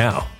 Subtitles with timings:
[0.00, 0.39] now.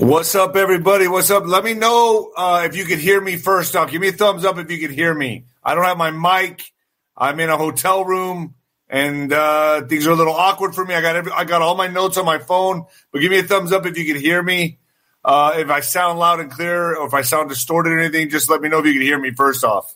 [0.00, 1.08] What's up, everybody?
[1.08, 1.44] What's up?
[1.44, 3.90] Let me know uh, if you could hear me first off.
[3.90, 5.44] Give me a thumbs up if you could hear me.
[5.62, 6.72] I don't have my mic.
[7.14, 8.54] I'm in a hotel room,
[8.88, 10.94] and uh, things are a little awkward for me.
[10.94, 13.42] I got every, I got all my notes on my phone, but give me a
[13.42, 14.78] thumbs up if you could hear me.
[15.22, 18.48] Uh, if I sound loud and clear, or if I sound distorted or anything, just
[18.48, 19.94] let me know if you can hear me first off.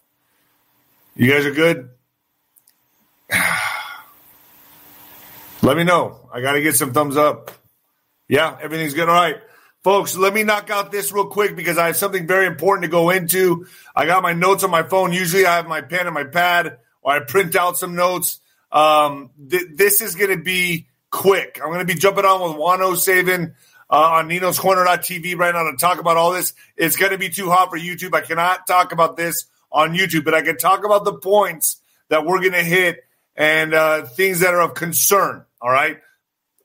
[1.16, 1.88] You guys are good.
[5.62, 6.28] let me know.
[6.30, 7.52] I got to get some thumbs up.
[8.28, 9.08] Yeah, everything's good.
[9.08, 9.36] All right.
[9.84, 12.88] Folks, let me knock out this real quick because I have something very important to
[12.88, 13.66] go into.
[13.94, 15.12] I got my notes on my phone.
[15.12, 18.40] Usually I have my pen and my pad or I print out some notes.
[18.72, 21.60] Um, th- this is going to be quick.
[21.62, 23.56] I'm going to be jumping on with Juan O'Savin
[23.90, 26.54] uh, on Nino's Corner.tv right now to talk about all this.
[26.78, 28.14] It's going to be too hot for YouTube.
[28.14, 31.78] I cannot talk about this on YouTube, but I can talk about the points
[32.08, 33.04] that we're going to hit
[33.36, 35.44] and uh, things that are of concern.
[35.60, 35.98] All right.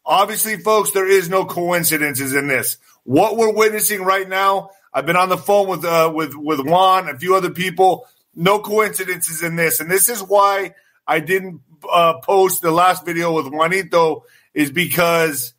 [0.06, 2.78] Obviously, folks, there is no coincidences in this.
[3.10, 7.10] What we're witnessing right now, I've been on the phone with uh, with with Juan,
[7.10, 8.06] a few other people.
[8.36, 10.76] No coincidences in this, and this is why
[11.08, 11.62] I didn't
[11.92, 15.56] uh, post the last video with Juanito, is because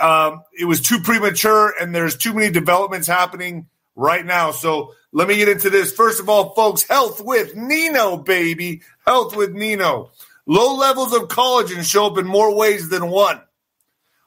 [0.00, 4.50] um, it was too premature, and there's too many developments happening right now.
[4.50, 5.92] So let me get into this.
[5.92, 10.12] First of all, folks, health with Nino, baby, health with Nino.
[10.46, 13.42] Low levels of collagen show up in more ways than one.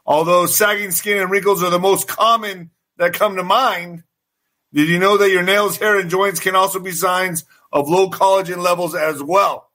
[0.06, 4.04] Although sagging skin and wrinkles are the most common that come to mind,
[4.74, 8.10] did you know that your nails, hair, and joints can also be signs of low
[8.10, 9.70] collagen levels as well?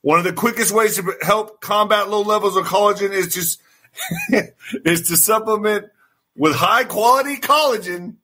[0.00, 3.60] One of the quickest ways to help combat low levels of collagen is just
[4.84, 5.86] is to supplement
[6.36, 8.16] with high quality collagen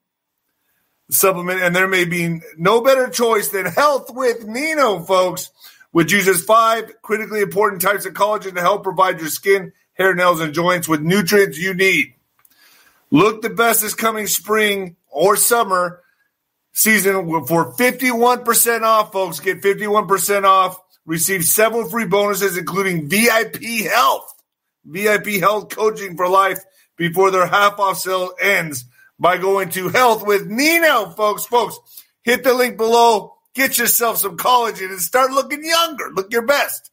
[1.11, 5.51] supplement, and there may be no better choice than Health with Nino, folks,
[5.91, 10.39] which uses five critically important types of collagen to help provide your skin hair, nails,
[10.39, 12.15] and joints with nutrients you need.
[13.11, 16.01] Look the best this coming spring or summer
[16.71, 19.39] season for 51% off, folks.
[19.39, 20.79] Get 51% off.
[21.05, 24.31] Receive several free bonuses, including VIP health,
[24.85, 26.59] VIP health coaching for life
[26.95, 28.85] before their half off sale ends
[29.19, 31.45] by going to health with Nino, folks.
[31.45, 31.79] Folks,
[32.21, 33.33] hit the link below.
[33.55, 36.11] Get yourself some collagen and start looking younger.
[36.13, 36.91] Look your best.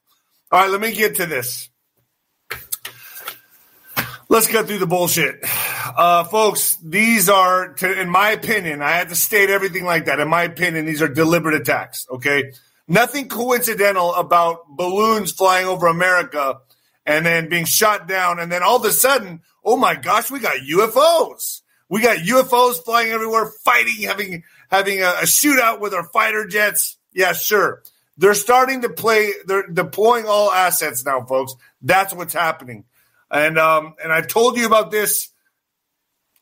[0.50, 1.68] All right, let me get to this.
[4.28, 5.38] Let's cut through the bullshit.
[5.96, 10.19] Uh, folks, these are, to, in my opinion, I have to state everything like that.
[10.19, 12.52] In my opinion, these are deliberate attacks, okay?
[12.88, 16.58] Nothing coincidental about balloons flying over America
[17.06, 18.40] and then being shot down.
[18.40, 21.62] And then all of a sudden, oh my gosh, we got UFOs.
[21.88, 26.96] We got UFOs flying everywhere, fighting, having, having a, a shootout with our fighter jets.
[27.12, 27.84] Yeah, sure.
[28.19, 31.55] They're starting to play, they're deploying all assets now, folks.
[31.81, 32.84] That's what's happening.
[33.31, 35.31] And um, and I told you about this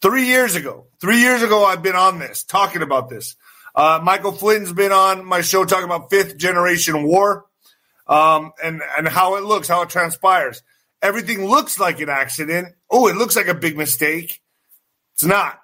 [0.03, 0.87] three years ago.
[1.01, 3.37] Three years ago, I've been on this, talking about this.
[3.75, 7.47] Uh, Michael Flynn's been on my show talking about fifth generation war
[8.07, 10.63] um, and and how it looks, how it transpires.
[11.03, 12.75] Everything looks like an accident.
[12.91, 14.41] Oh, it looks like a big mistake.
[15.15, 15.61] It's not.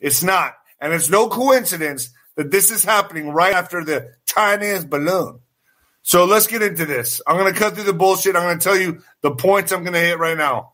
[0.00, 5.40] It's not, and it's no coincidence that this is happening right after the Chinese balloon.
[6.08, 7.20] So let's get into this.
[7.26, 8.34] I'm going to cut through the bullshit.
[8.34, 10.72] I'm going to tell you the points I'm going to hit right now.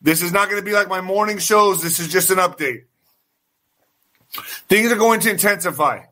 [0.00, 1.82] This is not going to be like my morning shows.
[1.82, 2.84] This is just an update.
[4.68, 6.02] Things are going to intensify.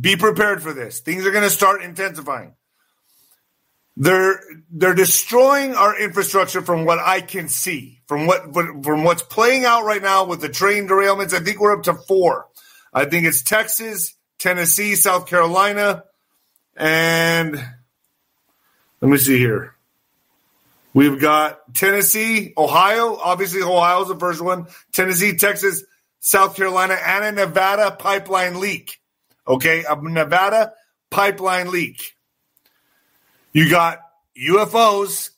[0.00, 1.00] Be prepared for this.
[1.00, 2.54] Things are going to start intensifying.
[3.98, 8.00] They're they're destroying our infrastructure from what I can see.
[8.06, 11.76] From what from what's playing out right now with the train derailments, I think we're
[11.76, 12.46] up to 4.
[12.90, 16.04] I think it's Texas, Tennessee, South Carolina,
[16.74, 17.62] and
[19.04, 19.74] let me see here.
[20.94, 23.18] We've got Tennessee, Ohio.
[23.22, 24.66] Obviously, Ohio's the first one.
[24.92, 25.84] Tennessee, Texas,
[26.20, 29.02] South Carolina, and a Nevada pipeline leak.
[29.46, 30.72] Okay, a Nevada
[31.10, 32.16] pipeline leak.
[33.52, 33.98] You got
[34.42, 35.32] UFOs,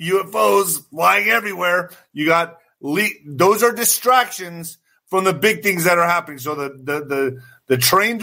[0.00, 1.90] UFOs flying everywhere.
[2.14, 3.20] You got leak.
[3.26, 4.78] Those are distractions
[5.08, 6.38] from the big things that are happening.
[6.38, 8.22] So the the the the train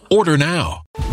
[0.11, 0.81] Order now.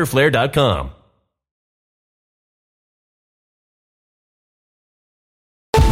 [0.00, 0.99] riderflare.com.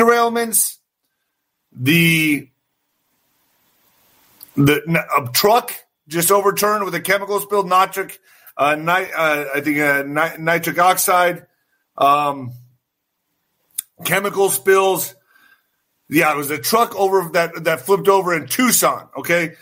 [0.00, 0.78] Derailments,
[1.72, 2.48] the
[4.56, 5.72] the a truck
[6.08, 8.18] just overturned with a chemical spill, nitric,
[8.56, 8.76] uh,
[9.16, 11.46] uh, I think uh, nit- nitric oxide,
[11.96, 12.52] um,
[14.04, 15.14] chemical spills.
[16.08, 19.08] Yeah, it was a truck over that that flipped over in Tucson.
[19.16, 19.54] Okay,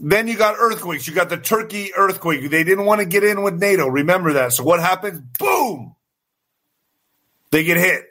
[0.00, 1.06] then you got earthquakes.
[1.06, 2.50] You got the Turkey earthquake.
[2.50, 3.86] They didn't want to get in with NATO.
[3.86, 4.52] Remember that.
[4.52, 5.20] So what happens?
[5.38, 5.94] Boom!
[7.50, 8.04] They get hit.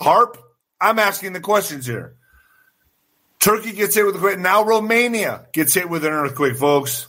[0.00, 0.36] HAARP,
[0.80, 2.16] I'm asking the questions here.
[3.38, 4.38] Turkey gets hit with a quake.
[4.38, 7.06] Now Romania gets hit with an earthquake, folks.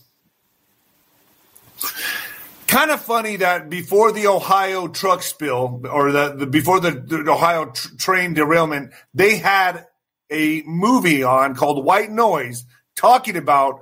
[2.67, 7.29] Kind of funny that before the Ohio truck spill or the, the before the, the
[7.29, 9.88] Ohio tr- train derailment, they had
[10.29, 12.65] a movie on called White Noise
[13.01, 13.81] talking about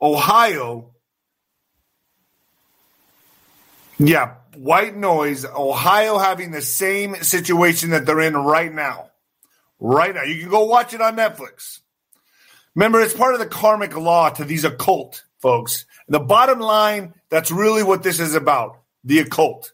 [0.00, 0.94] Ohio.
[3.98, 9.10] Yeah, white noise, Ohio having the same situation that they're in right now.
[9.80, 10.22] Right now.
[10.22, 11.80] You can go watch it on Netflix.
[12.76, 15.84] Remember, it's part of the karmic law to these occult folks.
[16.08, 19.72] The bottom line, that's really what this is about the occult.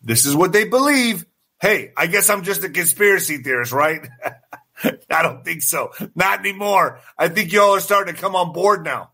[0.00, 1.26] This is what they believe.
[1.60, 4.06] Hey, I guess I'm just a conspiracy theorist, right?
[5.10, 5.92] I don't think so.
[6.14, 7.00] Not anymore.
[7.18, 9.10] I think you all are starting to come on board now.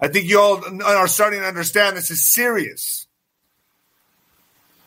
[0.00, 3.06] I think you all are starting to understand this is serious.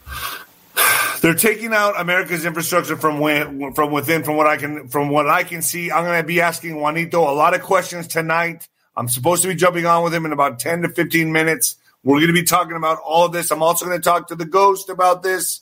[1.21, 4.23] They're taking out America's infrastructure from from within.
[4.23, 7.21] From what I can from what I can see, I'm going to be asking Juanito
[7.21, 8.67] a lot of questions tonight.
[8.95, 11.75] I'm supposed to be jumping on with him in about 10 to 15 minutes.
[12.03, 13.51] We're going to be talking about all of this.
[13.51, 15.61] I'm also going to talk to the ghost about this.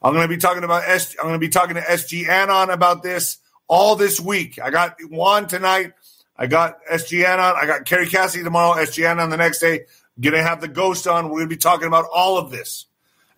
[0.00, 1.16] I'm going to be talking about S.
[1.18, 3.38] I'm going to be talking to SG Anon about this
[3.72, 4.58] all this week.
[4.62, 5.94] I got Juan tonight.
[6.36, 7.54] I got SG Anon.
[7.58, 9.86] I got Kerry Cassidy tomorrow, SG Anon the next day.
[10.20, 11.30] Going to have the ghost on.
[11.30, 12.84] We're to be talking about all of this.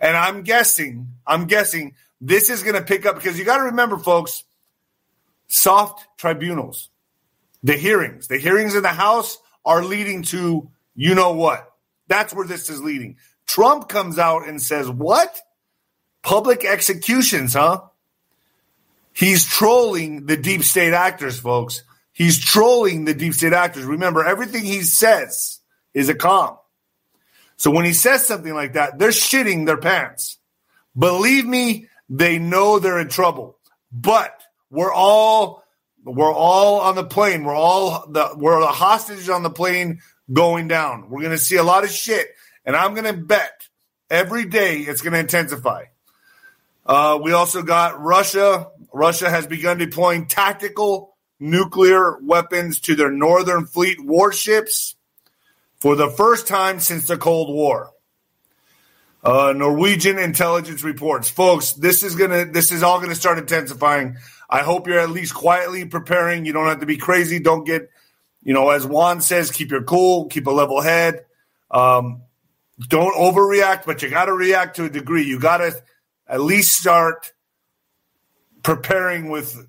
[0.00, 3.96] And I'm guessing, I'm guessing this is to pick up because you got to remember,
[3.96, 4.42] folks,
[5.46, 6.90] soft tribunals,
[7.62, 11.72] the hearings, the hearings in the House are leading to you know what.
[12.08, 13.18] That's where this is leading.
[13.46, 15.40] Trump comes out and says, What?
[16.22, 17.82] Public executions, huh?
[19.14, 21.84] He's trolling the deep state actors, folks.
[22.12, 23.84] He's trolling the deep state actors.
[23.84, 25.60] Remember, everything he says
[25.94, 26.58] is a comm.
[27.56, 30.38] So when he says something like that, they're shitting their pants.
[30.98, 33.56] Believe me, they know they're in trouble.
[33.92, 34.38] But
[34.70, 35.62] we're all
[36.04, 37.44] we're all on the plane.
[37.44, 40.00] We're all the we're the hostages on the plane
[40.32, 41.08] going down.
[41.08, 42.28] We're gonna see a lot of shit,
[42.64, 43.68] and I'm gonna bet
[44.10, 45.84] every day it's gonna intensify.
[46.86, 48.68] Uh, we also got Russia.
[48.92, 54.96] Russia has begun deploying tactical nuclear weapons to their Northern Fleet warships
[55.80, 57.90] for the first time since the Cold War.
[59.22, 61.72] Uh, Norwegian intelligence reports, folks.
[61.72, 62.44] This is gonna.
[62.44, 64.18] This is all gonna start intensifying.
[64.50, 66.44] I hope you're at least quietly preparing.
[66.44, 67.40] You don't have to be crazy.
[67.40, 67.90] Don't get,
[68.42, 71.24] you know, as Juan says, keep your cool, keep a level head.
[71.70, 72.20] Um,
[72.78, 75.24] don't overreact, but you got to react to a degree.
[75.24, 75.82] You got to
[76.26, 77.32] at least start
[78.62, 79.68] preparing with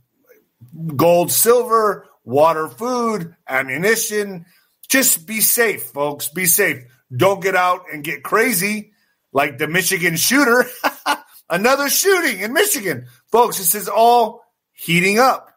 [0.95, 4.45] gold, silver, water, food, ammunition.
[4.88, 6.29] Just be safe, folks.
[6.29, 6.83] Be safe.
[7.15, 8.91] Don't get out and get crazy
[9.31, 10.65] like the Michigan shooter.
[11.50, 13.07] Another shooting in Michigan.
[13.31, 14.43] Folks, this is all
[14.74, 15.55] heating up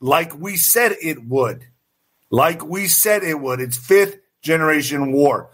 [0.00, 1.64] like we said it would.
[2.30, 3.60] Like we said it would.
[3.60, 5.50] It's fifth generation war.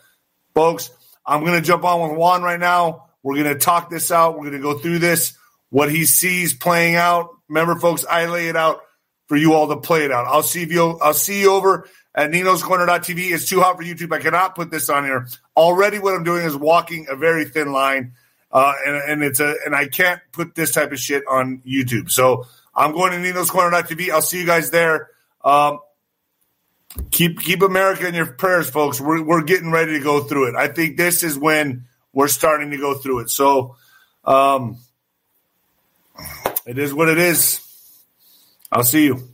[0.55, 0.91] Folks,
[1.25, 3.07] I'm going to jump on with Juan right now.
[3.25, 4.35] We're going to talk this out.
[4.35, 5.37] We're going to go through this,
[5.71, 7.31] what he sees playing out.
[7.49, 8.83] Remember, folks, I lay it out
[9.27, 10.27] for you all to play it out.
[10.27, 10.99] I'll see you.
[11.01, 13.33] I'll see you over at Nino's Corner.tv.
[13.33, 14.13] It's too hot for YouTube.
[14.13, 15.27] I cannot put this on here.
[15.57, 18.13] Already, what I'm doing is walking a very thin line,
[18.53, 22.11] uh, and, and it's a and I can't put this type of shit on YouTube.
[22.11, 24.11] So I'm going to Nino's Corner.tv.
[24.11, 25.09] I'll see you guys there.
[25.43, 25.79] Um,
[27.11, 29.01] keep keep America in your prayers, folks.
[29.01, 30.57] We're we're getting ready to go through it.
[30.57, 33.31] I think this is when we're starting to go through it.
[33.31, 33.77] So,
[34.25, 34.79] um,
[36.67, 37.61] it is what it is.
[38.73, 39.34] I'll see you.